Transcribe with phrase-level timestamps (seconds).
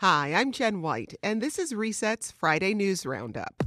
[0.00, 3.64] Hi, I'm Jen White, and this is Reset's Friday News Roundup.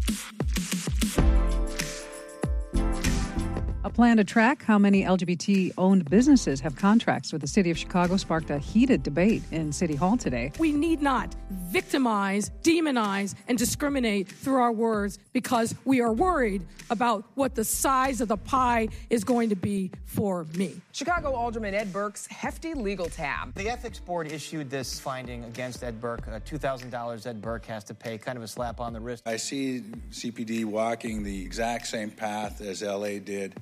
[3.94, 8.18] Plan to track how many LGBT owned businesses have contracts with the city of Chicago
[8.18, 10.52] sparked a heated debate in City Hall today.
[10.60, 17.26] We need not victimize, demonize, and discriminate through our words because we are worried about
[17.36, 20.76] what the size of the pie is going to be for me.
[20.92, 23.54] Chicago Alderman Ed Burke's hefty legal tab.
[23.56, 26.28] The Ethics Board issued this finding against Ed Burke.
[26.28, 29.24] Uh, $2,000 Ed Burke has to pay, kind of a slap on the wrist.
[29.26, 29.82] I see
[30.12, 33.56] CPD walking the exact same path as LA did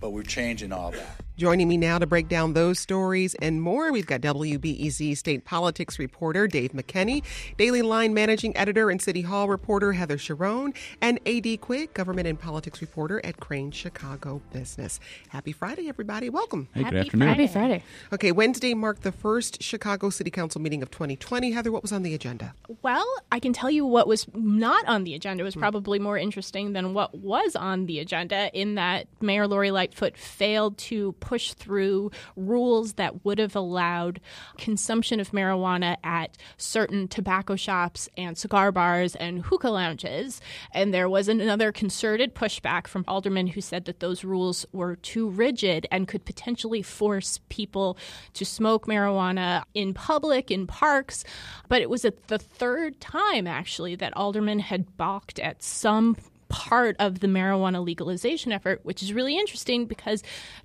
[0.00, 1.25] but we're changing all that.
[1.36, 5.98] Joining me now to break down those stories and more, we've got WBEZ state politics
[5.98, 7.22] reporter Dave McKinney,
[7.58, 12.40] Daily Line managing editor and City Hall reporter Heather Cherone, and AD Quig, government and
[12.40, 14.98] politics reporter at Crain's Chicago Business.
[15.28, 16.30] Happy Friday, everybody.
[16.30, 16.68] Welcome.
[16.72, 17.28] Hey, good afternoon.
[17.28, 17.82] Happy Friday.
[18.14, 21.50] Okay, Wednesday marked the first Chicago City Council meeting of 2020.
[21.50, 22.54] Heather, what was on the agenda?
[22.80, 26.72] Well, I can tell you what was not on the agenda was probably more interesting
[26.72, 32.08] than what was on the agenda in that Mayor Lori Lightfoot failed to push through
[32.36, 34.20] rules that would have allowed
[34.58, 40.40] consumption of marijuana at certain tobacco shops and cigar bars and hookah lounges.
[40.70, 45.28] And there was another concerted pushback from aldermen who said that those rules were too
[45.28, 47.98] rigid and could potentially force people
[48.34, 51.24] to smoke marijuana in public, in parks.
[51.68, 56.16] But it was at the third time, actually, that aldermen had balked at some
[56.48, 60.22] part of the marijuana legalization effort, which is really interesting because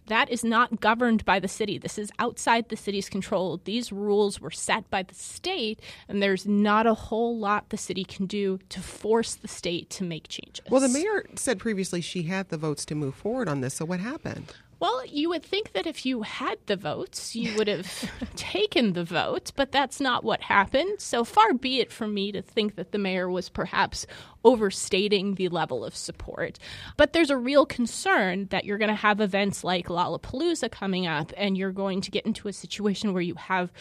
[0.08, 1.78] that is not governed by the city.
[1.78, 3.62] This is outside the city's control.
[3.64, 8.04] These rules were set by the state, and there's not a whole lot the city
[8.04, 10.66] can do to force the state to make changes.
[10.70, 13.86] Well, the mayor said previously she had the votes to move forward on this, so
[13.86, 14.54] what happened?
[14.82, 19.04] Well, you would think that if you had the votes, you would have taken the
[19.04, 21.00] vote, but that's not what happened.
[21.00, 24.08] So far be it from me to think that the mayor was perhaps
[24.44, 26.58] overstating the level of support.
[26.98, 31.32] But there's a real concern that you're going to have events like Lollapalooza coming up,
[31.38, 33.72] and you're going to get into a situation where you have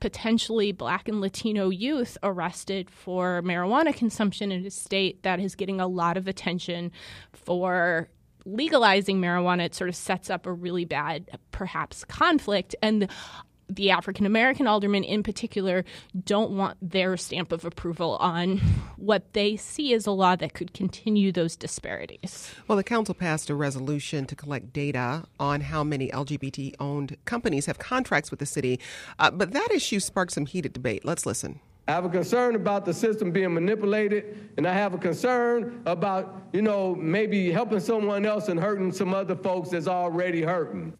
[0.00, 5.80] potentially black and Latino youth arrested for marijuana consumption in a state that is getting
[5.80, 6.90] a lot of attention
[7.32, 8.08] for
[8.54, 12.74] legalizing marijuana, it sort of sets up a really bad, perhaps, conflict.
[12.82, 13.08] And
[13.70, 15.84] the African American aldermen in particular
[16.24, 18.58] don't want their stamp of approval on
[18.96, 22.52] what they see as a law that could continue those disparities.
[22.66, 27.66] Well, the council passed a resolution to collect data on how many LGBT owned companies
[27.66, 28.80] have contracts with the city,
[29.18, 31.04] uh, but that issue sparked some heated debate.
[31.04, 31.60] Let's listen.
[31.88, 36.48] I have a concern about the system being manipulated, and I have a concern about,
[36.52, 40.92] you know, maybe helping someone else and hurting some other folks that's already hurting.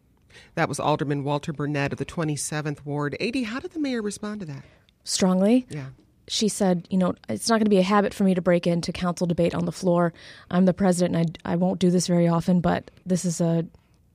[0.55, 3.15] That was Alderman Walter Burnett of the 27th Ward.
[3.21, 4.63] AD, how did the mayor respond to that?
[5.03, 5.65] Strongly.
[5.69, 5.85] Yeah.
[6.27, 8.67] She said, you know, it's not going to be a habit for me to break
[8.67, 10.13] into council debate on the floor.
[10.49, 13.65] I'm the president, and I, I won't do this very often, but this is a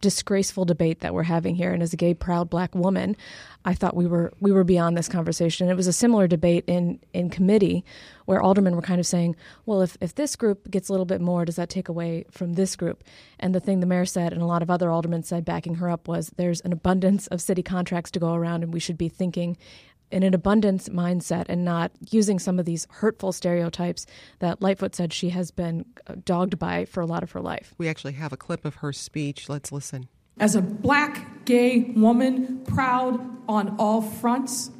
[0.00, 3.16] disgraceful debate that we're having here and as a gay proud black woman
[3.64, 5.68] i thought we were we were beyond this conversation.
[5.68, 7.84] It was a similar debate in in committee
[8.26, 11.20] where aldermen were kind of saying well if if this group gets a little bit
[11.20, 13.02] more does that take away from this group?
[13.38, 15.88] And the thing the mayor said and a lot of other aldermen said backing her
[15.88, 19.08] up was there's an abundance of city contracts to go around and we should be
[19.08, 19.56] thinking
[20.10, 24.06] in an abundance mindset and not using some of these hurtful stereotypes
[24.38, 27.74] that Lightfoot said she has been uh, dogged by for a lot of her life.
[27.78, 29.48] We actually have a clip of her speech.
[29.48, 30.08] Let's listen.
[30.38, 34.70] As a black gay woman, proud on all fronts,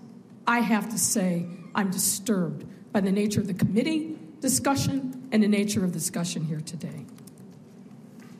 [0.46, 5.48] I have to say I'm disturbed by the nature of the committee discussion and the
[5.48, 7.06] nature of the discussion here today.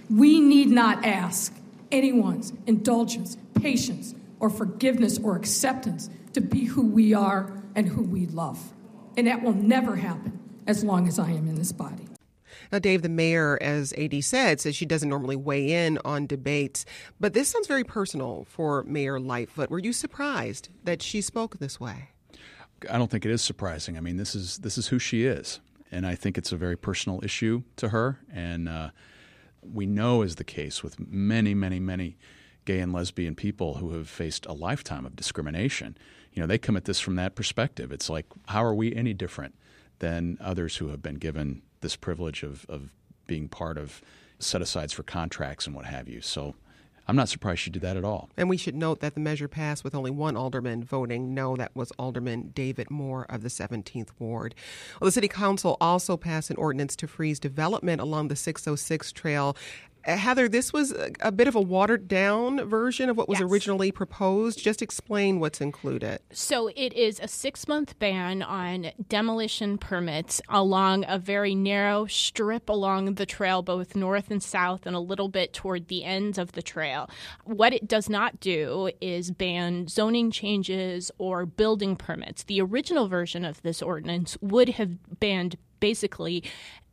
[0.08, 1.54] We need not ask
[1.90, 8.26] anyone's indulgence, patience, or forgiveness or acceptance to be who we are and who we
[8.26, 8.74] love.
[9.16, 12.06] And that will never happen as long as I am in this body.
[12.70, 16.84] Now, Dave, the mayor, as AD said, says she doesn't normally weigh in on debates,
[17.18, 19.70] but this sounds very personal for Mayor Lightfoot.
[19.70, 22.10] Were you surprised that she spoke this way?
[22.90, 23.96] I don't think it is surprising.
[23.96, 25.60] I mean, this is this is who she is,
[25.90, 28.20] and I think it's a very personal issue to her.
[28.30, 28.90] And uh,
[29.62, 32.18] we know is the case with many, many, many
[32.66, 35.96] gay and lesbian people who have faced a lifetime of discrimination.
[36.36, 37.90] You know, they come at this from that perspective.
[37.90, 39.54] It's like, how are we any different
[40.00, 42.90] than others who have been given this privilege of, of
[43.26, 44.02] being part of
[44.38, 46.20] set asides for contracts and what have you?
[46.20, 46.54] So
[47.08, 48.28] I'm not surprised she did that at all.
[48.36, 51.56] And we should note that the measure passed with only one alderman voting no.
[51.56, 54.54] That was Alderman David Moore of the 17th Ward.
[55.00, 59.56] Well, the City Council also passed an ordinance to freeze development along the 606 trail
[60.06, 63.40] Uh, Heather, this was a, a bit of a watered down version of what was
[63.40, 63.50] Yes.
[63.50, 64.62] originally proposed.
[64.62, 66.20] Just explain what's included.
[66.30, 72.68] So it is a six month ban on demolition permits along a very narrow strip
[72.68, 76.52] along the trail, both north and south, and a little bit toward the ends of
[76.52, 77.10] the trail.
[77.44, 82.44] What it does not do is ban zoning changes or building permits.
[82.44, 86.42] The original version of this ordinance would have banned basically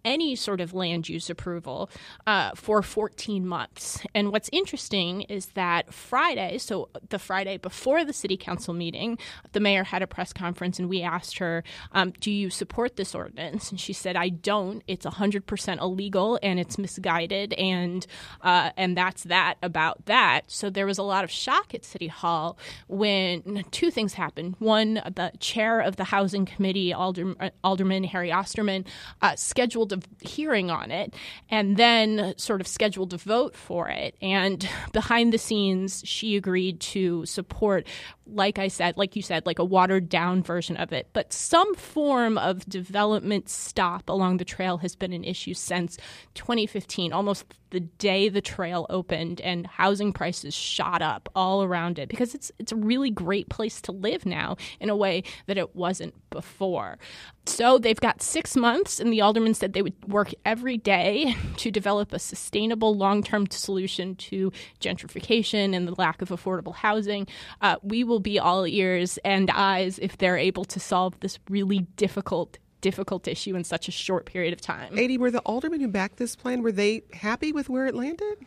[0.05, 1.89] any sort of land use approval
[2.27, 4.03] uh, for 14 months.
[4.13, 9.17] And what's interesting is that Friday, so the Friday before the city council meeting,
[9.53, 13.15] the mayor had a press conference and we asked her, um, Do you support this
[13.15, 13.71] ordinance?
[13.71, 14.83] And she said, I don't.
[14.87, 17.53] It's 100% illegal and it's misguided.
[17.53, 18.05] And,
[18.41, 20.51] uh, and that's that about that.
[20.51, 22.57] So there was a lot of shock at City Hall
[22.87, 24.55] when two things happened.
[24.59, 28.85] One, the chair of the Housing Committee, uh, Alderman Harry Osterman,
[29.21, 31.13] uh, scheduled a hearing on it
[31.49, 34.15] and then sort of scheduled to vote for it.
[34.21, 37.87] And behind the scenes, she agreed to support,
[38.27, 41.09] like I said, like you said, like a watered down version of it.
[41.13, 45.97] But some form of development stop along the trail has been an issue since
[46.33, 52.07] 2015, almost the day the trail opened and housing prices shot up all around it
[52.07, 55.75] because it's it's a really great place to live now in a way that it
[55.75, 56.99] wasn't before.
[57.45, 61.71] So they've got 6 months and the alderman said they would work every day to
[61.71, 67.27] develop a sustainable long-term solution to gentrification and the lack of affordable housing.
[67.61, 71.79] Uh, we will be all ears and eyes if they're able to solve this really
[71.97, 74.99] difficult difficult issue in such a short period of time.
[74.99, 78.45] AD were the aldermen who backed this plan were they happy with where it landed?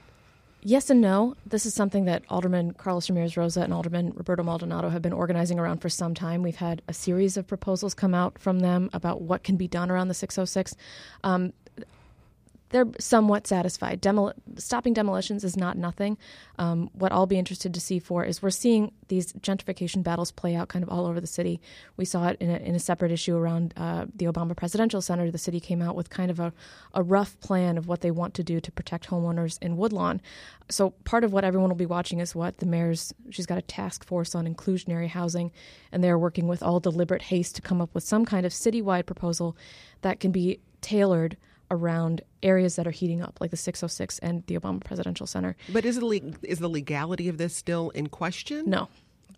[0.69, 1.37] Yes and no.
[1.47, 5.61] This is something that Alderman Carlos Ramirez Rosa and Alderman Roberto Maldonado have been organizing
[5.61, 6.43] around for some time.
[6.43, 9.93] We've had a series of proposals come out from them about what can be done
[9.93, 10.75] around the 606.
[11.23, 11.53] Um,
[12.77, 14.07] they're somewhat satisfied.
[14.59, 16.19] Stopping demolitions is not nothing.
[16.59, 20.55] Um, what I'll be interested to see for is we're seeing these gentrification battles play
[20.55, 21.59] out kind of all over the city.
[21.97, 25.31] We saw it in a, in a separate issue around uh, the Obama Presidential Center.
[25.31, 26.53] The city came out with kind of a,
[26.93, 30.21] a rough plan of what they want to do to protect homeowners in Woodlawn.
[30.69, 33.15] So part of what everyone will be watching is what the mayor's.
[33.31, 35.51] She's got a task force on inclusionary housing,
[35.93, 39.07] and they're working with all deliberate haste to come up with some kind of citywide
[39.07, 39.57] proposal
[40.03, 41.39] that can be tailored
[41.71, 45.57] around areas that are heating up, like the 606 and the Obama Presidential Center.
[45.73, 48.69] But is, le- is the legality of this still in question?
[48.71, 48.89] No.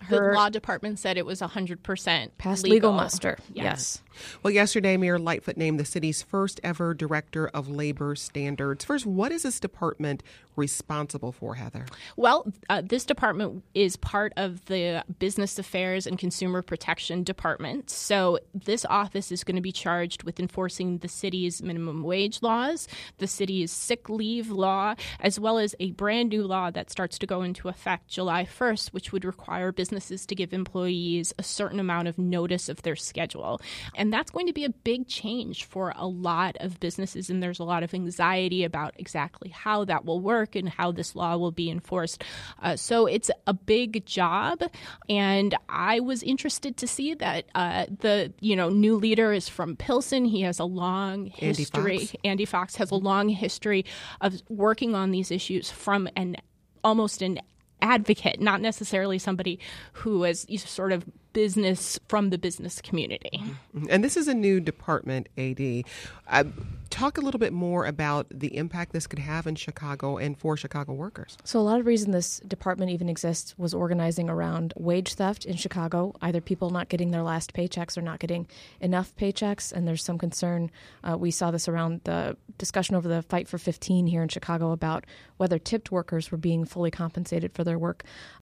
[0.09, 3.39] The law department said it was 100% past legal, legal muster.
[3.53, 3.65] Yes.
[3.65, 4.03] yes.
[4.43, 8.85] Well, yesterday, Mayor Lightfoot named the city's first ever director of labor standards.
[8.85, 10.23] First, what is this department
[10.57, 11.87] responsible for, Heather?
[12.17, 17.91] Well, uh, this department is part of the Business Affairs and Consumer Protection Department.
[17.91, 22.89] So, this office is going to be charged with enforcing the city's minimum wage laws,
[23.19, 27.27] the city's sick leave law, as well as a brand new law that starts to
[27.27, 32.09] go into effect July 1st, which would require businesses to give employees a certain amount
[32.09, 33.59] of notice of their schedule.
[33.95, 37.31] And that's going to be a big change for a lot of businesses.
[37.31, 41.17] And there's a lot of anxiety about exactly how that will work and how this
[41.17, 42.23] law will be enforced.
[42.63, 44.63] Uh, so it's a big job.
[45.09, 49.75] And I was interested to see that uh, the you know new leader is from
[49.75, 50.27] Pilsen.
[50.27, 51.99] He has a long Andy history.
[52.01, 52.17] Fox.
[52.25, 53.87] Andy Fox has a long history
[54.21, 56.37] of working on these issues from an
[56.85, 57.39] almost an
[57.83, 59.59] advocate, not necessarily somebody
[59.93, 63.43] who is sort of business from the business community.
[63.89, 65.85] And this is a new department, AD.
[66.27, 66.45] Uh,
[66.91, 70.57] talk a little bit more about the impact this could have in Chicago and for
[70.57, 71.37] Chicago workers.
[71.45, 75.57] So, a lot of reason this department even exists was organizing around wage theft in
[75.57, 78.47] Chicago, either people not getting their last paychecks or not getting
[78.81, 79.73] enough paychecks.
[79.73, 80.71] And there's some concern.
[81.05, 84.73] Uh, we saw this around the discussion over the Fight for 15 here in Chicago
[84.73, 85.05] about
[85.37, 88.05] whether tipped workers were being fully compensated for their work.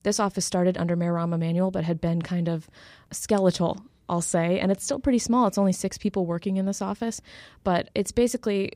[0.06, 2.70] This office started under Mayor Rahm Emanuel, but had been kind of
[3.10, 5.48] skeletal, I'll say, and it's still pretty small.
[5.48, 7.20] It's only six people working in this office,
[7.64, 8.74] but it's basically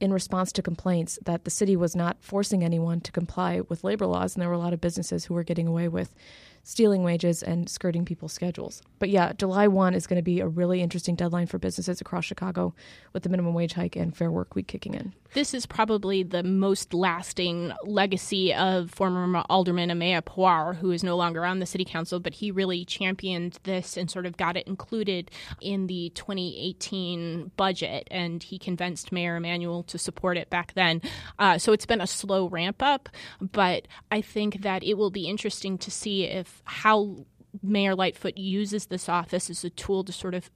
[0.00, 4.06] in response to complaints that the city was not forcing anyone to comply with labor
[4.06, 6.14] laws, and there were a lot of businesses who were getting away with
[6.64, 8.82] stealing wages and skirting people's schedules.
[8.98, 12.24] But yeah, July 1 is going to be a really interesting deadline for businesses across
[12.24, 12.74] Chicago
[13.12, 15.12] with the minimum wage hike and Fair Work Week kicking in.
[15.34, 21.16] This is probably the most lasting legacy of former Alderman Ameya Pawar, who is no
[21.16, 24.66] longer on the city council, but he really championed this and sort of got it
[24.66, 31.00] included in the 2018 budget, and he convinced Mayor Emanuel to support it back then.
[31.38, 33.08] Uh, so it's been a slow ramp up,
[33.40, 37.24] but I think that it will be interesting to see if how
[37.62, 40.50] Mayor Lightfoot uses this office as a tool to sort of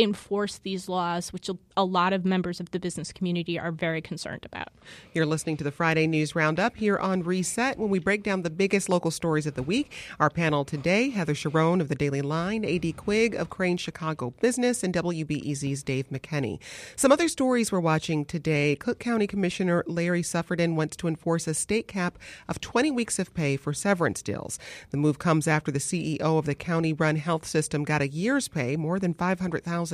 [0.00, 4.44] enforce these laws, which a lot of members of the business community are very concerned
[4.44, 4.68] about.
[5.12, 8.50] You're listening to the Friday News Roundup here on Reset when we break down the
[8.50, 9.92] biggest local stories of the week.
[10.18, 12.92] Our panel today Heather Cherone of the Daily Line, A.D.
[12.92, 16.58] Quig of Crain's Chicago Business, and WBEZ's Dave McKinney.
[16.96, 21.54] Some other stories we're watching today Cook County Commissioner Larry Suffredin wants to enforce a
[21.54, 24.58] state cap of 20 weeks of pay for severance deals.
[24.90, 28.48] The move comes after the CEO of the county run health system got a year's
[28.48, 29.89] pay, more than $500,000,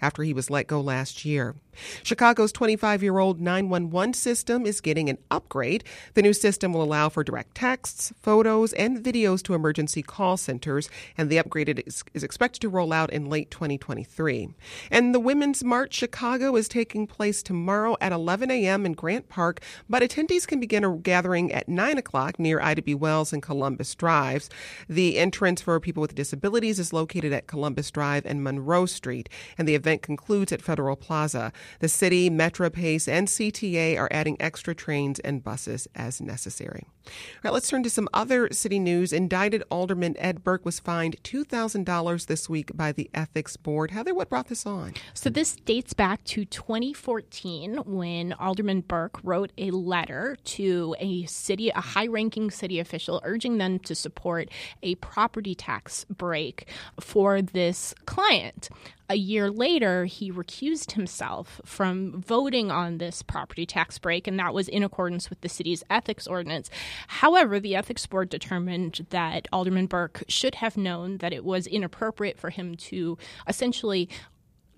[0.00, 1.54] after he was let go last year.
[2.02, 5.84] Chicago's 25 year old 911 system is getting an upgrade.
[6.14, 10.88] The new system will allow for direct texts, photos, and videos to emergency call centers,
[11.16, 14.48] and the upgrade is, is expected to roll out in late 2023.
[14.90, 18.86] And the Women's March Chicago is taking place tomorrow at 11 a.m.
[18.86, 22.94] in Grant Park, but attendees can begin a gathering at 9 o'clock near Ida B.
[22.94, 24.48] Wells and Columbus Drives.
[24.88, 29.68] The entrance for people with disabilities is located at Columbus Drive and Monroe Street, and
[29.68, 31.52] the event concludes at Federal Plaza.
[31.80, 36.86] The city, Metra, Pace, and CTA are adding extra trains and buses as necessary.
[37.06, 37.12] All
[37.44, 39.12] right, let's turn to some other city news.
[39.12, 43.92] Indicted Alderman Ed Burke was fined $2,000 this week by the Ethics Board.
[43.92, 44.94] Heather, what brought this on?
[45.14, 51.70] So, this dates back to 2014 when Alderman Burke wrote a letter to a city,
[51.70, 54.48] a high ranking city official, urging them to support
[54.82, 56.68] a property tax break
[57.00, 58.68] for this client
[59.08, 64.54] a year later, he recused himself from voting on this property tax break, and that
[64.54, 66.70] was in accordance with the city's ethics ordinance.
[67.08, 72.38] However, the ethics board determined that Alderman Burke should have known that it was inappropriate
[72.38, 73.16] for him to
[73.46, 74.08] essentially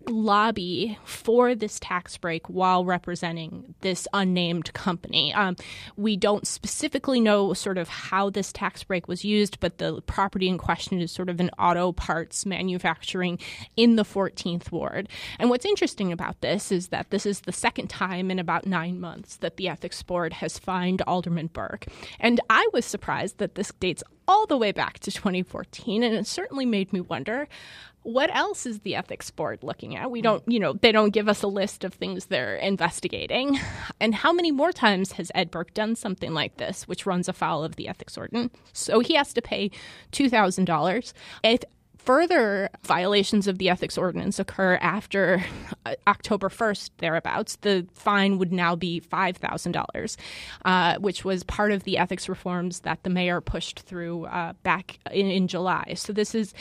[0.09, 5.33] lobby for this tax break while representing this unnamed company.
[5.35, 5.57] Um,
[5.97, 10.49] we don't specifically know sort of how this tax break was used, but the property
[10.49, 13.39] in question is sort of an auto parts manufacturing
[13.77, 15.09] in the 14th ward.
[15.39, 19.01] And what's interesting about this is that this is the second time in about nine
[19.01, 21.87] months that the ethics board has fined Alderman Burke.
[22.19, 26.27] And I was surprised that this dates all the way back to 2014, and it
[26.27, 27.49] certainly made me wonder
[28.05, 30.11] what else is the ethics board looking at?
[30.11, 30.25] We hmm.
[30.25, 33.59] don't, you know, they don't give us a list of things they're investigating.
[34.01, 37.65] And how many more times has Ed Burke done something like this, which runs afoul
[37.65, 38.57] of the ethics ordinance?
[38.73, 39.73] So he has to pay
[40.13, 41.13] $2,000.
[41.43, 41.65] If
[42.09, 45.45] further violations of the ethics ordinance occur after
[45.85, 50.17] uh, October 1st, thereabouts, the fine would now be $5,000,
[50.65, 54.99] uh, which was part of the ethics reforms that the mayor pushed through uh, back
[55.11, 55.93] in, in, July.
[55.97, 56.55] So this is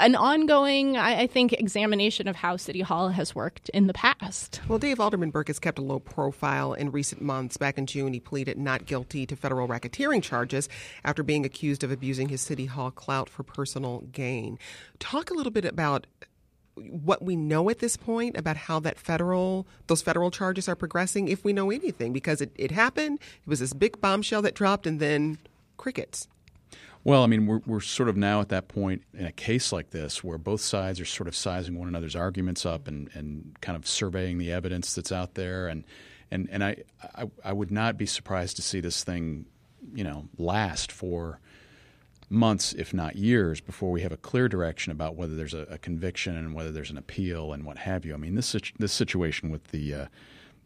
[0.00, 4.60] an ongoing, I, I, think, examination of how City Hall has worked in the past.
[4.66, 7.56] Well, Dave Alderman Burke has kept a low profile in recent months.
[7.56, 10.68] Back in June, he pleaded not guilty to federal racketeering charges
[11.04, 14.58] after being accused of abusing his City Hall clout for personal gain.
[14.98, 16.06] Talk a little bit about
[16.76, 21.26] what we know at this point about how that federal those federal charges are progressing
[21.26, 24.86] if we know anything because it, it happened it was this big bombshell that dropped
[24.86, 25.38] and then
[25.76, 26.28] crickets
[27.04, 29.90] well, I mean, we're, we're sort of now at that point in a case like
[29.90, 33.76] this where both sides are sort of sizing one another's arguments up and, and kind
[33.76, 35.68] of surveying the evidence that's out there.
[35.68, 35.84] And,
[36.30, 36.82] and, and I,
[37.14, 39.46] I, I would not be surprised to see this thing,
[39.94, 41.40] you know, last for
[42.30, 45.78] months, if not years, before we have a clear direction about whether there's a, a
[45.78, 48.14] conviction and whether there's an appeal and what have you.
[48.14, 50.06] I mean, this this situation with the uh,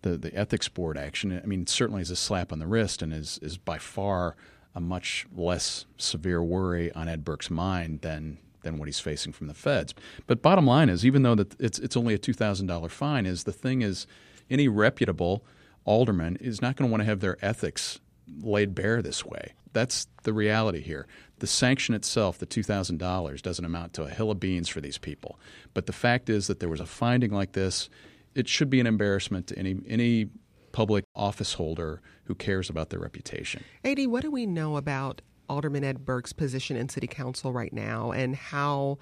[0.03, 3.13] the, the ethics board action, I mean, certainly is a slap on the wrist and
[3.13, 4.37] is is by far
[4.75, 9.49] a much less severe worry on Ed Burke's mind than than what he's facing from
[9.49, 9.95] the feds.
[10.27, 13.27] But bottom line is, even though that it's it's only a two thousand dollar fine,
[13.27, 14.07] is the thing is
[14.51, 15.45] any reputable
[15.85, 18.01] alderman is not going to want to have their ethics
[18.41, 19.53] laid bare this way.
[19.73, 21.07] That's the reality here.
[21.39, 25.39] The sanction itself, the $2,000, doesn't amount to a hill of beans for these people.
[25.75, 27.89] But the fact is that there was a finding like this.
[28.35, 30.29] It should be an embarrassment to any any
[30.73, 33.63] public office holder who cares about their reputation.
[33.85, 38.11] AD, what do we know about Alderman Ed Burke's position in City Council right now
[38.11, 38.99] and how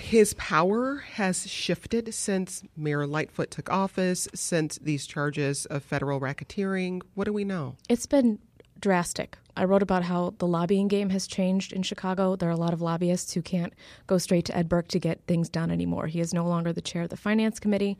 [0.00, 7.02] his power has shifted since Mayor Lightfoot took office, since these charges of federal racketeering?
[7.14, 7.76] What do we know?
[7.88, 8.38] It's been
[8.80, 9.38] drastic.
[9.56, 12.36] I wrote about how the lobbying game has changed in Chicago.
[12.36, 13.72] There are a lot of lobbyists who can't
[14.06, 16.06] go straight to Ed Burke to get things done anymore.
[16.06, 17.98] He is no longer the chair of the finance committee.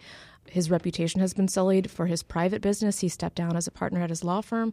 [0.50, 3.00] His reputation has been sullied for his private business.
[3.00, 4.72] He stepped down as a partner at his law firm.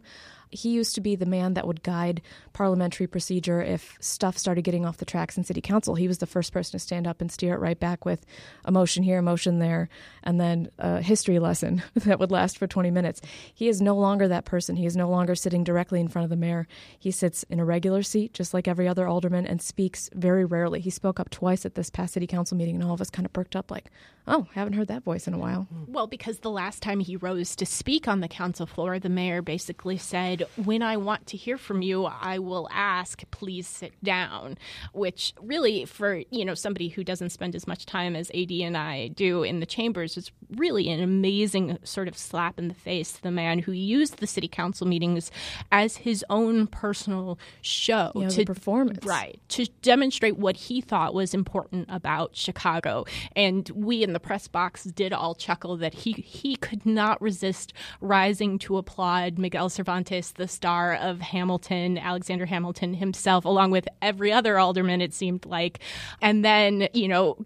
[0.50, 4.86] He used to be the man that would guide parliamentary procedure if stuff started getting
[4.86, 5.96] off the tracks in city council.
[5.96, 8.24] He was the first person to stand up and steer it right back with
[8.64, 9.88] a motion here, a motion there,
[10.22, 13.20] and then a history lesson that would last for 20 minutes.
[13.54, 14.76] He is no longer that person.
[14.76, 16.68] He is no longer sitting directly in front of the mayor.
[16.98, 20.80] He sits in a regular seat, just like every other alderman, and speaks very rarely.
[20.80, 23.26] He spoke up twice at this past city council meeting, and all of us kind
[23.26, 23.90] of perked up like,
[24.28, 25.65] oh, haven't heard that voice in a while.
[25.86, 29.42] Well, because the last time he rose to speak on the council floor, the mayor
[29.42, 34.58] basically said, When I want to hear from you, I will ask, please sit down.
[34.92, 38.76] Which really, for you know somebody who doesn't spend as much time as AD and
[38.76, 43.12] I do in the chambers, is really an amazing sort of slap in the face
[43.12, 45.30] to the man who used the city council meetings
[45.72, 49.04] as his own personal show know, to the performance.
[49.04, 53.04] right to demonstrate what he thought was important about Chicago.
[53.34, 55.34] And we in the press box did all
[55.78, 61.98] that he he could not resist rising to applaud Miguel Cervantes, the star of Hamilton,
[61.98, 65.00] Alexander Hamilton himself, along with every other alderman.
[65.00, 65.80] It seemed like,
[66.20, 67.44] and then you know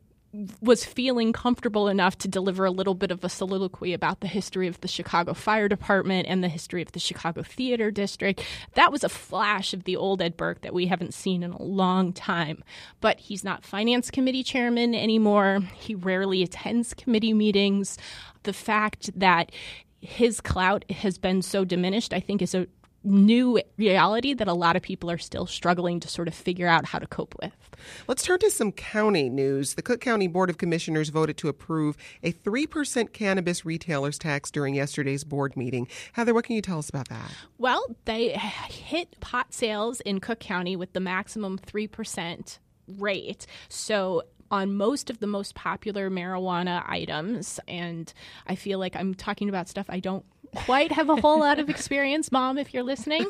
[0.60, 4.68] was feeling comfortable enough to deliver a little bit of a soliloquy about the history
[4.68, 8.44] of the Chicago Fire Department and the history of the Chicago Theater District.
[8.74, 11.62] That was a flash of the old Ed Burke that we haven't seen in a
[11.62, 12.62] long time.
[13.00, 15.60] But he's not Finance Committee chairman anymore.
[15.74, 17.98] He rarely attends committee meetings.
[18.44, 19.50] The fact that
[20.00, 22.68] his clout has been so diminished, I think, is a
[23.02, 26.84] new reality that a lot of people are still struggling to sort of figure out
[26.84, 27.52] how to cope with.
[28.06, 29.74] Let's turn to some county news.
[29.74, 34.74] The Cook County Board of Commissioners voted to approve a 3% cannabis retailers tax during
[34.74, 35.88] yesterday's board meeting.
[36.12, 37.30] Heather, what can you tell us about that?
[37.58, 42.58] Well, they hit pot sales in Cook County with the maximum 3%
[42.98, 43.46] rate.
[43.68, 48.12] So on most of the most popular marijuana items, and
[48.46, 51.68] I feel like I'm talking about stuff I don't quite have a whole lot of
[51.70, 53.26] experience, mom, if you're listening.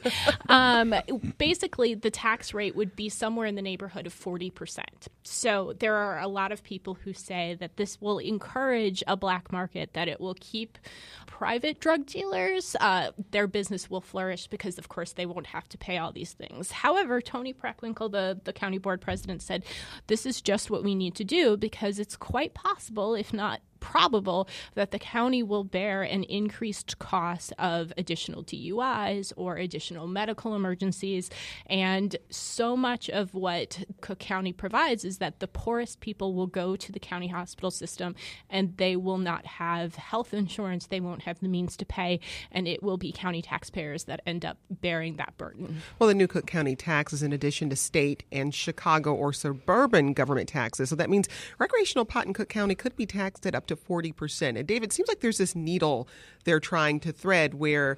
[0.49, 0.95] Um,
[1.39, 4.81] basically, the tax rate would be somewhere in the neighborhood of 40%.
[5.23, 9.53] So there are a lot of people who say that this will encourage a black
[9.53, 10.79] market, that it will keep
[11.27, 15.79] private drug dealers, uh, their business will flourish because, of course, they won't have to
[15.79, 16.71] pay all these things.
[16.71, 19.65] However, Toni Preckwinkle, the, the county board president, said
[20.07, 24.49] this is just what we need to do because it's quite possible, if not probable
[24.75, 31.31] that the county will bear an increased cost of additional DUIs or additional medical emergencies.
[31.67, 36.77] And so much of what Cook County provides is that the poorest people will go
[36.77, 38.15] to the county hospital system
[38.49, 42.21] and they will not have health insurance, they won't have the means to pay,
[42.52, 45.83] and it will be county taxpayers that end up bearing that burden.
[45.99, 50.13] Well, the new Cook County tax is in addition to state and Chicago or suburban
[50.13, 50.91] government taxes.
[50.91, 51.28] So that means
[51.59, 54.59] recreational pot in Cook County could be taxed at up to 40%.
[54.59, 56.06] And David, it seems like there's this needle
[56.45, 57.97] they're trying to thread where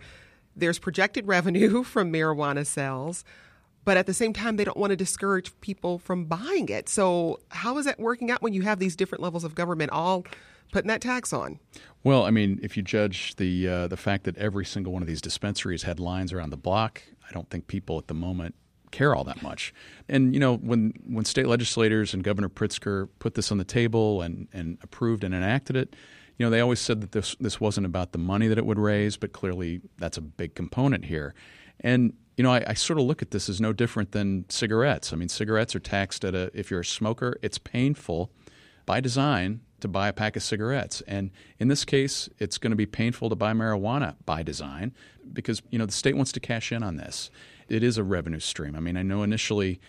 [0.54, 3.24] there's projected revenue from marijuana sales,
[3.85, 6.88] but at the same time, they don't want to discourage people from buying it.
[6.88, 10.24] So, how is that working out when you have these different levels of government all
[10.72, 11.58] putting that tax on?
[12.04, 15.08] Well, I mean, if you judge the uh, the fact that every single one of
[15.08, 18.54] these dispensaries had lines around the block, I don't think people at the moment
[18.92, 19.74] care all that much.
[20.09, 24.22] And you know, when when state legislators and Governor Pritzker put this on the table
[24.22, 25.96] and and approved and enacted it,
[26.38, 28.78] you know, they always said that this this wasn't about the money that it would
[28.78, 31.35] raise, but clearly that's a big component here.
[31.81, 35.12] And you know, I, I, sort of look at this as no different than cigarettes.
[35.12, 38.31] I mean, cigarettes are taxed at a if you're a smoker, it's painful
[38.87, 41.02] by design to buy a pack of cigarettes.
[41.07, 44.94] And in this case, it's going to be painful to buy marijuana by design
[45.33, 47.31] because, you know, the state wants to cash in on this.
[47.72, 48.76] It is a revenue stream.
[48.76, 49.80] I mean, I know initially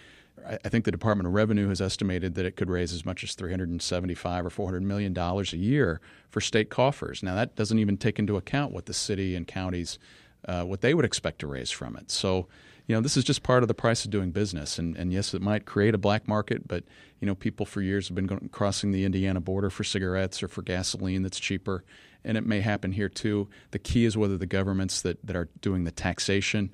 [0.45, 3.35] I think the Department of Revenue has estimated that it could raise as much as
[3.35, 7.21] 375 or 400 million dollars a year for state coffers.
[7.21, 9.99] Now that doesn't even take into account what the city and counties
[10.47, 12.11] uh, what they would expect to raise from it.
[12.11, 12.47] So,
[12.85, 14.77] you know, this is just part of the price of doing business.
[14.77, 16.83] And, and yes, it might create a black market, but
[17.21, 20.49] you know, people for years have been going, crossing the Indiana border for cigarettes or
[20.49, 21.85] for gasoline that's cheaper,
[22.25, 23.47] and it may happen here too.
[23.71, 26.71] The key is whether the governments that, that are doing the taxation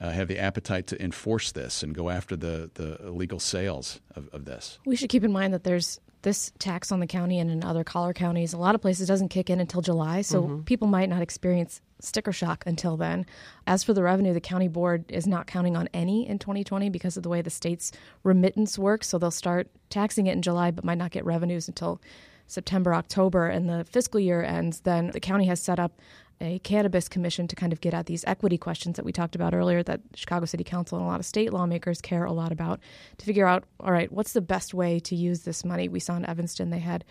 [0.00, 4.28] uh, have the appetite to enforce this and go after the, the illegal sales of,
[4.32, 4.78] of this.
[4.84, 7.84] We should keep in mind that there's this tax on the county and in other
[7.84, 8.52] collar counties.
[8.54, 10.60] A lot of places doesn't kick in until July, so mm-hmm.
[10.62, 13.26] people might not experience sticker shock until then.
[13.66, 17.16] As for the revenue, the county board is not counting on any in 2020 because
[17.16, 19.08] of the way the state's remittance works.
[19.08, 22.00] So they'll start taxing it in July, but might not get revenues until
[22.46, 26.00] September, October, and the fiscal year ends, then the county has set up
[26.40, 29.54] a cannabis commission to kind of get at these equity questions that we talked about
[29.54, 32.80] earlier that Chicago City Council and a lot of state lawmakers care a lot about
[33.18, 35.88] to figure out all right, what's the best way to use this money?
[35.88, 37.04] We saw in Evanston they had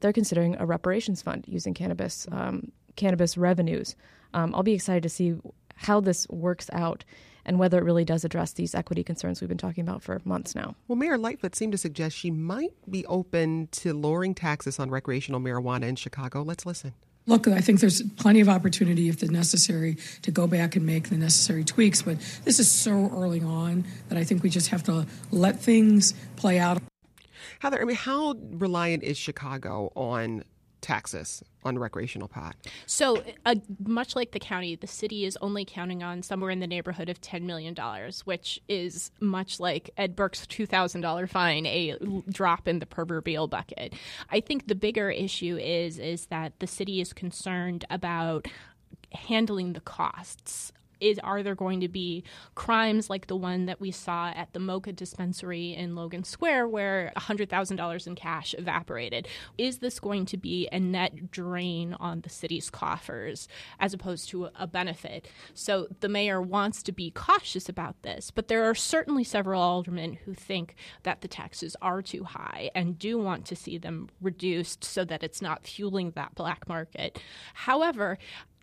[0.00, 3.96] they're considering a reparations fund using cannabis um, cannabis revenues.
[4.34, 5.34] Um, I'll be excited to see
[5.76, 7.04] how this works out
[7.44, 10.54] and whether it really does address these equity concerns we've been talking about for months
[10.54, 10.74] now.
[10.88, 15.40] Well, Mayor Lightfoot seemed to suggest she might be open to lowering taxes on recreational
[15.40, 16.42] marijuana in Chicago.
[16.42, 16.92] Let's listen.
[17.26, 21.16] Look, I think there's plenty of opportunity, if necessary, to go back and make the
[21.16, 22.02] necessary tweaks.
[22.02, 26.14] But this is so early on that I think we just have to let things
[26.36, 26.82] play out.
[27.60, 30.44] Heather, I mean, how reliant is Chicago on
[30.80, 32.56] taxes on recreational pot?
[32.86, 36.66] So, uh, much like the county, the city is only counting on somewhere in the
[36.66, 37.74] neighborhood of $10 million,
[38.24, 41.96] which is much like Ed Burke's $2,000 fine, a
[42.30, 43.94] drop in the proverbial bucket.
[44.30, 48.46] I think the bigger issue is is that the city is concerned about
[49.12, 53.90] handling the costs is are there going to be crimes like the one that we
[53.90, 59.28] saw at the MOCA dispensary in Logan Square where $100,000 in cash evaporated?
[59.58, 64.48] Is this going to be a net drain on the city's coffers as opposed to
[64.58, 65.28] a benefit?
[65.54, 70.18] So the mayor wants to be cautious about this, but there are certainly several aldermen
[70.24, 74.84] who think that the taxes are too high and do want to see them reduced
[74.84, 77.20] so that it's not fueling that black market.
[77.54, 78.18] However,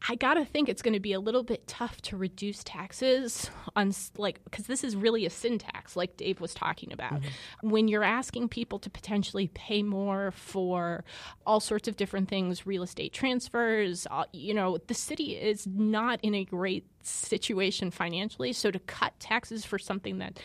[0.08, 3.92] I gotta think it's going to be a little bit tough to reduce taxes on
[4.18, 7.22] like because this is really a sin tax, like Dave was talking about.
[7.22, 7.70] Mm-hmm.
[7.70, 11.04] When you're asking people to potentially pay more for
[11.46, 16.36] all sorts of different things, real estate transfers, you know, the city is not in
[16.36, 18.54] a great situation financially.
[18.54, 20.40] So to cut taxes for something that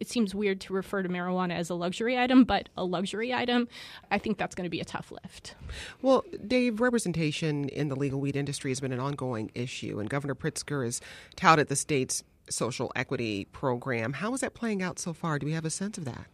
[0.00, 3.68] it seems weird to refer to marijuana as a luxury item, but a luxury item,
[4.10, 5.54] I think that's going to be a tough lift.
[6.02, 10.34] Well, Dave, representation in the legal weed industry has been an ongoing issue, and Governor
[10.34, 11.00] Pritzker has
[11.36, 14.14] touted the state's social equity program.
[14.14, 15.38] How is that playing out so far?
[15.38, 16.26] Do we have a sense of that?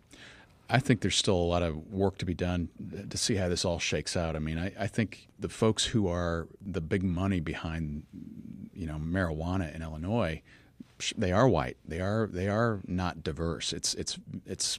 [0.68, 2.70] I think there's still a lot of work to be done
[3.10, 4.36] to see how this all shakes out.
[4.36, 8.04] I mean, I, I, think the folks who are the big money behind,
[8.72, 10.40] you know, marijuana in Illinois
[11.16, 11.76] they are white.
[11.86, 13.72] They are they are not diverse.
[13.72, 14.78] It's it's it's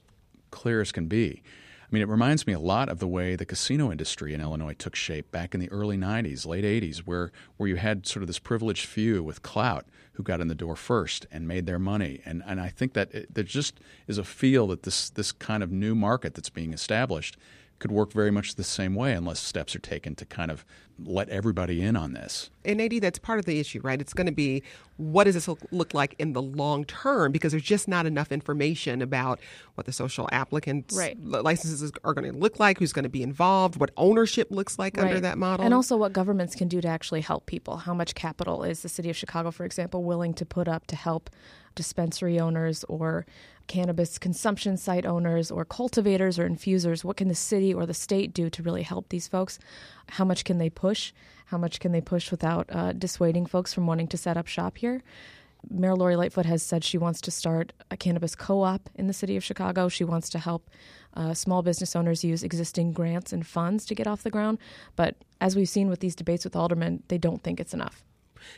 [0.52, 1.42] clear as can be.
[1.82, 4.74] I mean, it reminds me a lot of the way the casino industry in Illinois
[4.74, 8.28] took shape back in the early '90s, late '80s, where where you had sort of
[8.28, 12.22] this privileged few with clout who got in the door first and made their money.
[12.26, 15.62] And and I think that it, there just is a feel that this this kind
[15.62, 17.38] of new market that's being established
[17.80, 20.66] could work very much the same way unless steps are taken to kind of
[21.00, 22.50] let everybody in on this.
[22.64, 24.00] And AD, that's part of the issue, right?
[24.00, 24.64] It's going to be
[24.98, 29.02] what does this look like in the long term because there's just not enough information
[29.02, 29.40] about
[29.76, 31.22] what the social applicants right.
[31.22, 34.96] licenses are going to look like, who's going to be involved, what ownership looks like
[34.98, 35.08] right.
[35.08, 35.66] under that model.
[35.66, 37.78] And also what governments can do to actually help people.
[37.78, 40.96] How much capital is the city of Chicago, for example, willing to put up to
[40.96, 41.30] help
[41.76, 43.26] dispensary owners or
[43.68, 47.04] cannabis consumption site owners or cultivators or infusers?
[47.04, 49.60] What can the city or the state do to really help these folks?
[50.10, 51.14] How much can they push?
[51.48, 54.78] How much can they push without uh, dissuading folks from wanting to set up shop
[54.78, 55.02] here?
[55.70, 59.14] Mayor Lori Lightfoot has said she wants to start a cannabis co op in the
[59.14, 59.88] city of Chicago.
[59.88, 60.70] She wants to help
[61.14, 64.58] uh, small business owners use existing grants and funds to get off the ground.
[64.96, 68.04] But as we've seen with these debates with aldermen, they don't think it's enough.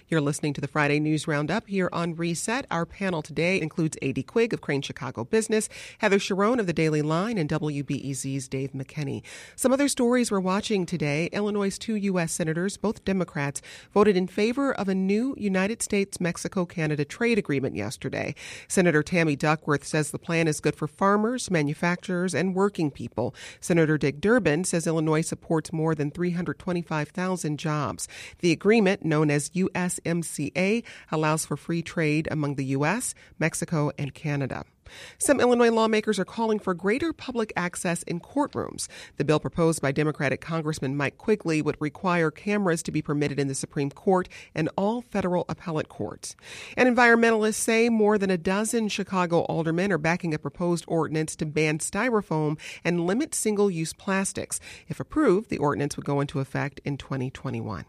[0.08, 2.66] You're listening to the Friday News Roundup here on Reset.
[2.70, 4.24] Our panel today includes A.D.
[4.24, 5.70] Quig of Crain's Chicago Business,
[6.00, 9.24] Heather Cherone of the Daily Line, and WBEZ's Dave McKinney.
[9.56, 12.32] Some other stories we're watching today Illinois' two U.S.
[12.32, 13.62] senators, both Democrats,
[13.94, 18.36] voted in favor of a new United States Mexico Canada trade agreement yesterday.
[18.68, 23.34] Senator Tammy Duckworth says the plan is good for farmers, manufacturers, and working people.
[23.60, 28.08] Senator Dick Durbin says Illinois supports more than 325,000 jobs.
[28.40, 29.70] The agreement, known as U.
[29.76, 34.64] USMCA allows for free trade among the U.S., Mexico, and Canada.
[35.18, 38.88] Some Illinois lawmakers are calling for greater public access in courtrooms.
[39.18, 43.48] The bill proposed by Democratic Congressman Mike Quigley would require cameras to be permitted in
[43.48, 46.36] the Supreme Court and all federal appellate courts.
[46.78, 51.46] And environmentalists say more than a dozen Chicago aldermen are backing a proposed ordinance to
[51.46, 54.60] ban styrofoam and limit single use plastics.
[54.88, 57.86] If approved, the ordinance would go into effect in 2021.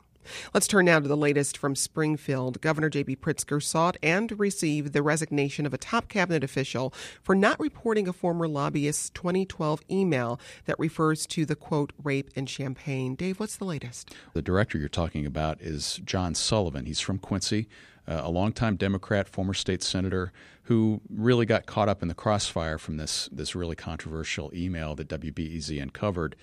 [0.55, 2.61] Let's turn now to the latest from Springfield.
[2.61, 3.17] Governor J.B.
[3.17, 8.13] Pritzker sought and received the resignation of a top cabinet official for not reporting a
[8.13, 13.15] former lobbyist's 2012 email that refers to the quote, rape in Champaign.
[13.15, 14.15] Dave, what's the latest?
[14.33, 16.87] The director you're talking about is John Sullivan.
[16.87, 17.69] He's from Quincy,
[18.09, 20.33] uh, a longtime Democrat, former state senator
[20.65, 25.09] who really got caught up in the crossfire from this, this really controversial email that
[25.09, 26.37] WBEZ uncovered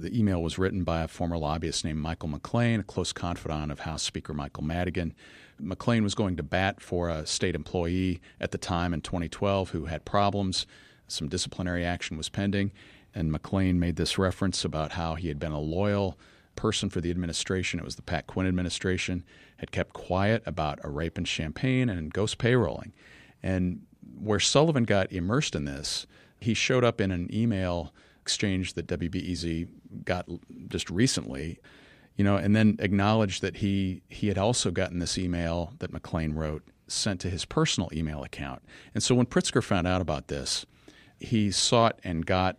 [0.00, 3.80] The email was written by a former lobbyist named Michael McClain, a close confidant of
[3.80, 5.12] House Speaker Michael Madigan.
[5.62, 9.84] McClain was going to bat for a state employee at the time in 2012 who
[9.84, 10.66] had problems.
[11.06, 12.72] Some disciplinary action was pending,
[13.14, 16.18] and McClain made this reference about how he had been a loyal
[16.56, 17.78] person for the administration.
[17.78, 19.22] It was the Pat Quinn administration,
[19.58, 22.92] had kept quiet about a rape in Champaign and ghost payrolling.
[23.42, 23.82] And
[24.18, 26.06] where Sullivan got immersed in this,
[26.40, 29.68] he showed up in an email exchange that WBEZ
[30.04, 30.28] got
[30.68, 31.58] just recently,
[32.16, 36.34] you know, and then acknowledged that he he had also gotten this email that McClain
[36.36, 38.62] wrote sent to his personal email account.
[38.94, 40.66] And so when Pritzker found out about this,
[41.18, 42.58] he sought and got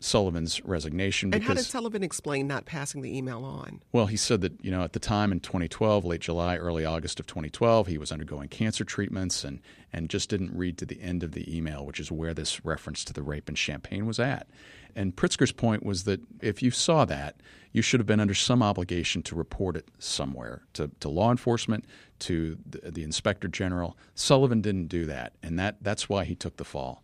[0.00, 1.34] Sullivan's resignation.
[1.34, 3.82] and how did Sullivan explain not passing the email on?
[3.92, 7.18] Well, he said that, you know, at the time in 2012, late July, early August
[7.18, 9.60] of 2012, he was undergoing cancer treatments and,
[9.92, 13.04] and just didn't read to the end of the email, which is where this reference
[13.04, 14.46] to the rape in Champaign was at.
[14.94, 17.36] And Pritzker's point was that if you saw that,
[17.72, 21.84] you should have been under some obligation to report it somewhere to, to law enforcement,
[22.20, 23.96] to the, the inspector general.
[24.14, 27.02] Sullivan didn't do that, and that, that's why he took the fall.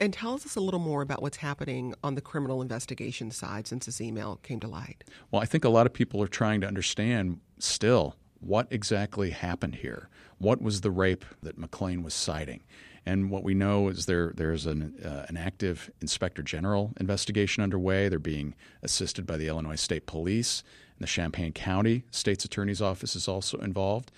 [0.00, 3.86] And tell us a little more about what's happening on the criminal investigation side since
[3.86, 5.04] this email came to light.
[5.30, 9.76] Well, I think a lot of people are trying to understand still what exactly happened
[9.76, 10.08] here.
[10.38, 12.62] What was the rape that McClain was citing?
[13.04, 18.08] And what we know is there there's an, uh, an active inspector general investigation underway.
[18.08, 20.62] They're being assisted by the Illinois State Police,
[20.96, 24.12] and the Champaign County State's Attorney's Office is also involved.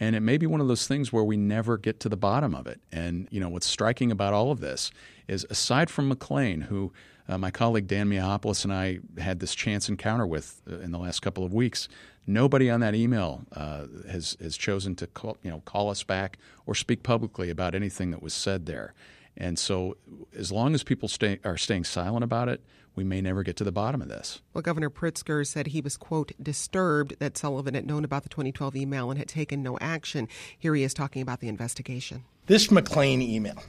[0.00, 2.54] And it may be one of those things where we never get to the bottom
[2.54, 2.80] of it.
[2.92, 4.90] And you know what's striking about all of this
[5.26, 6.92] is, aside from McClain, who
[7.28, 10.98] uh, my colleague Dan Mihalopoulos and I had this chance encounter with uh, in the
[10.98, 11.88] last couple of weeks,
[12.26, 16.38] nobody on that email uh, has has chosen to call, you know call us back
[16.66, 18.94] or speak publicly about anything that was said there.
[19.36, 19.96] And so,
[20.36, 22.60] as long as people stay, are staying silent about it,
[22.98, 24.42] we may never get to the bottom of this.
[24.52, 28.74] Well, Governor Pritzker said he was, quote, disturbed that Sullivan had known about the 2012
[28.74, 30.26] email and had taken no action.
[30.58, 32.24] Here he is talking about the investigation.
[32.46, 33.62] This McClain email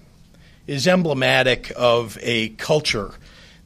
[0.65, 3.11] is emblematic of a culture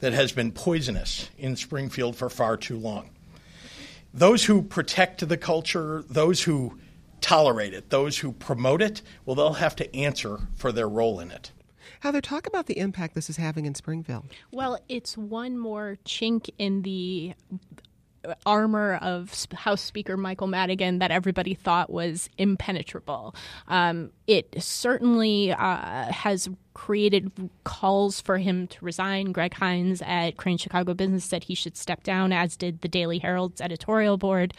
[0.02, 3.10] that has been poisonous in Springfield for far too long.
[4.13, 6.78] Those who protect the culture, those who
[7.21, 11.32] tolerate it, those who promote it, well, they'll have to answer for their role in
[11.32, 11.54] it.
[12.02, 14.26] Heather, talk about the impact this is having in Springfield.
[14.52, 17.34] Well, it's one more chink in the
[18.46, 23.36] armor of House Speaker Michael Madigan that everybody thought was impenetrable.
[23.68, 27.32] Um, it certainly uh, has created
[27.64, 29.32] calls for him to resign.
[29.32, 33.20] Greg Hinz at Crain's Chicago Business said he should step down, as did the Daily
[33.20, 34.54] Herald's editorial board.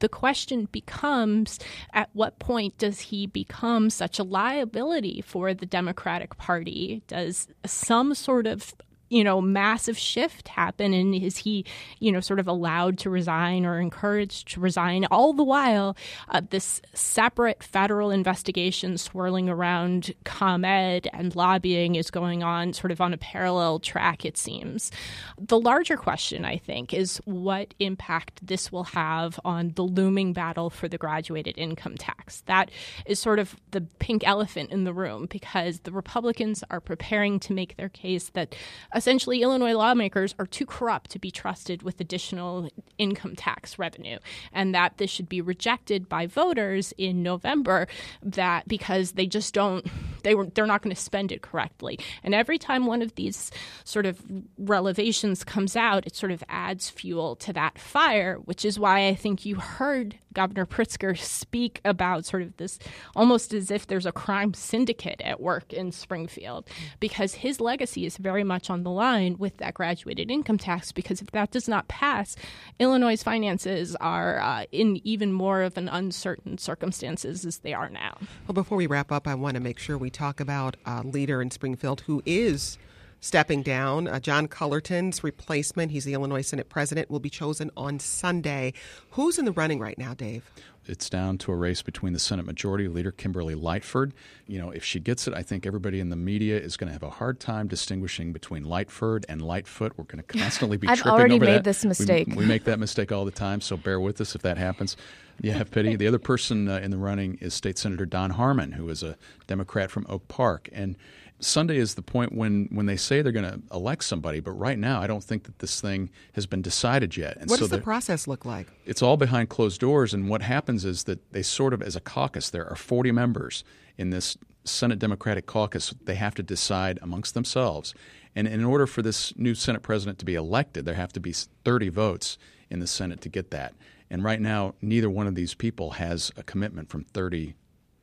[0.00, 1.58] The question becomes
[1.92, 7.02] at what point does he become such a liability for the Democratic Party?
[7.06, 8.74] Does some sort of
[9.14, 10.92] you know, massive shift happen?
[10.92, 11.64] And is he,
[12.00, 15.04] you know, sort of allowed to resign or encouraged to resign?
[15.08, 15.96] All the while,
[16.30, 23.00] uh, this separate federal investigation swirling around ComEd and lobbying is going on sort of
[23.00, 24.90] on a parallel track, it seems.
[25.38, 30.70] The larger question, I think, is what impact this will have on the looming battle
[30.70, 32.42] for the graduated income tax.
[32.46, 32.72] That
[33.06, 37.52] is sort of the pink elephant in the room because the Republicans are preparing to
[37.52, 38.56] make their case that
[39.04, 44.18] essentially Illinois lawmakers are too corrupt to be trusted with additional income tax revenue,
[44.50, 47.86] and that this should be rejected by voters in November.
[48.22, 49.86] That because they just don't,
[50.22, 51.98] they were they're not going to spend it correctly.
[52.22, 53.50] And every time one of these
[53.84, 54.22] sort of
[54.56, 59.14] revelations comes out, it sort of adds fuel to that fire, which is why I
[59.14, 62.78] think you heard Governor Pritzker speak about sort of this
[63.14, 66.66] almost as if there's a crime syndicate at work in Springfield,
[67.00, 70.92] because his legacy is very much on the line with that graduated income tax.
[70.92, 72.36] Because if that does not pass,
[72.78, 78.18] Illinois' finances are uh, in even more of an uncertain circumstances as they are now.
[78.46, 81.42] Well, before we wrap up, I want to make sure we talk about a leader
[81.42, 82.78] in Springfield who is
[83.24, 84.06] stepping down.
[84.06, 88.74] Uh, John Cullerton's replacement, he's the Illinois Senate president, will be chosen on Sunday.
[89.12, 90.50] Who's in the running right now, Dave?
[90.86, 94.12] It's down to a race between the Senate Majority Leader Kimberly Lightford.
[94.46, 96.92] You know, if she gets it, I think everybody in the media is going to
[96.92, 99.94] have a hard time distinguishing between Lightford and Lightfoot.
[99.96, 101.64] We're going to constantly be I've tripping already over made that.
[101.64, 102.28] this mistake.
[102.28, 104.98] We, we, make that mistake all the time, so bear with us if that happens.
[105.40, 105.96] You have pity.
[105.96, 109.16] the other person uh, in the running is State Senator Don Harmon, who is a
[109.46, 110.96] Democrat from Oak Park, and
[111.44, 114.78] Sunday is the point when, when they say they're going to elect somebody, but right
[114.78, 117.36] now I don't think that this thing has been decided yet.
[117.36, 118.68] And what so does the process look like?
[118.86, 122.00] It's all behind closed doors, and what happens is that they sort of, as a
[122.00, 123.64] caucus, there are 40 members
[123.96, 127.94] in this Senate Democratic caucus, they have to decide amongst themselves.
[128.34, 131.32] And in order for this new Senate president to be elected, there have to be
[131.32, 132.38] 30 votes
[132.70, 133.74] in the Senate to get that.
[134.10, 137.54] And right now, neither one of these people has a commitment from 30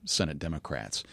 [0.05, 1.03] Senate Democrats.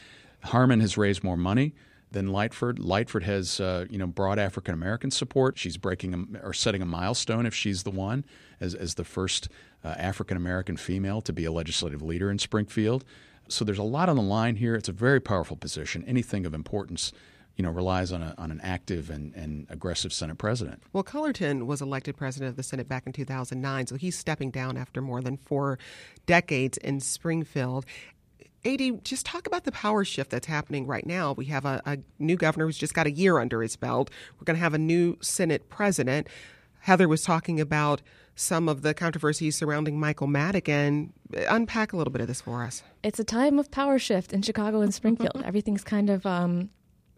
[0.45, 1.75] Harmon has raised more money
[2.11, 2.79] than Lightford.
[2.79, 5.59] Lightford has, uh, you know, broad African American support.
[5.59, 8.25] She's breaking a, or setting a milestone if she's the one
[8.61, 9.49] as, as the first
[9.85, 13.05] uh, African American female to be a legislative leader in Springfield.
[13.49, 14.75] So there's a lot on the line here.
[14.75, 16.05] It's a very powerful position.
[16.07, 17.13] Anything of importance
[17.59, 20.81] you know, relies on, a, on an active and, and aggressive Senate president.
[20.93, 24.77] Well, Cullerton was elected president of the Senate back in 2009, so he's stepping down
[24.77, 25.77] after more than four
[26.25, 27.85] decades in Springfield.
[28.65, 31.33] AD, just talk about the power shift that's happening right now.
[31.33, 34.11] We have a, a new governor who's just got a year under his belt.
[34.39, 36.29] We're going to have a new Senate president.
[36.81, 38.03] Heather was talking about
[38.35, 41.13] some of the controversies surrounding Michael Madigan.
[41.49, 42.83] Unpack a little bit of this for us.
[43.03, 45.43] It's a time of power shift in Chicago and Springfield.
[45.45, 46.71] everything's kind of um,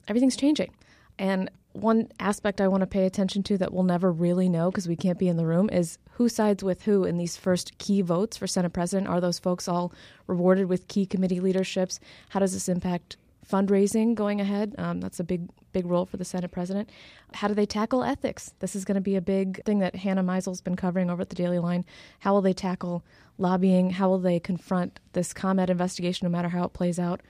[0.08, 0.72] everything's changing,
[1.18, 4.88] and one aspect I want to pay attention to that we'll never really know because
[4.88, 8.02] we can't be in the room is who sides with who in these first key
[8.02, 9.08] votes for Senate president.
[9.08, 9.90] Are those folks all
[10.26, 11.98] rewarded with key committee leaderships?
[12.28, 13.16] How does this impact
[13.50, 14.74] fundraising going ahead?
[14.76, 16.90] Um, that's a big, big role for the Senate president.
[17.32, 18.52] How do they tackle ethics?
[18.58, 21.30] This is going to be a big thing that Hannah Meisel's been covering over at
[21.30, 21.86] the Daily Line.
[22.18, 23.02] How will they tackle
[23.38, 23.88] lobbying?
[23.88, 27.22] How will they confront this ComEd investigation, no matter how it plays out?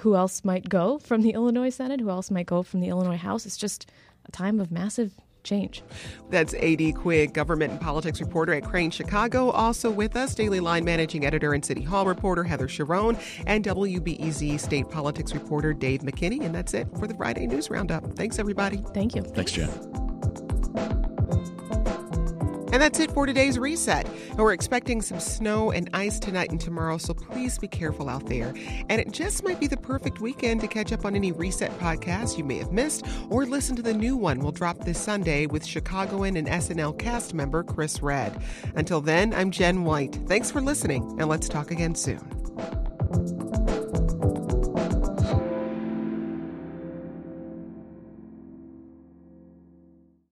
[0.00, 3.16] who else might go from the Illinois Senate, who else might go from the Illinois
[3.16, 3.46] House.
[3.46, 3.90] It's just
[4.26, 5.14] a time of massive
[5.46, 5.82] change.
[6.28, 6.92] That's A.D.
[6.92, 9.50] Quig, government and politics reporter at Crain's Chicago.
[9.50, 14.60] Also with us, Daily Line managing editor and City Hall reporter Heather Cherone, and WBEZ
[14.60, 16.44] state politics reporter Dave McKinney.
[16.44, 18.04] And that's it for the Friday News Roundup.
[18.14, 18.82] Thanks, everybody.
[18.92, 19.22] Thank you.
[19.22, 19.70] Thanks, Jen.
[22.76, 24.06] And that's it for today's reset.
[24.36, 28.52] We're expecting some snow and ice tonight and tomorrow, so please be careful out there.
[28.90, 32.36] And it just might be the perfect weekend to catch up on any reset podcasts
[32.36, 35.64] you may have missed or listen to the new one we'll drop this Sunday with
[35.64, 38.42] Chicagoan and SNL cast member Chris Redd.
[38.74, 40.14] Until then, I'm Jen White.
[40.26, 42.20] Thanks for listening, and let's talk again soon.